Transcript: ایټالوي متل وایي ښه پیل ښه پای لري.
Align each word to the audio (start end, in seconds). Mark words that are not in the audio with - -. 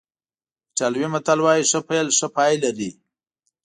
ایټالوي 0.69 1.07
متل 1.13 1.39
وایي 1.45 1.63
ښه 1.71 1.79
پیل 1.89 2.07
ښه 2.17 2.27
پای 2.35 2.53
لري. 2.63 2.89